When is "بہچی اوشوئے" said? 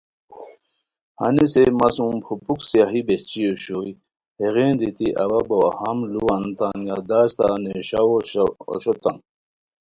3.07-3.91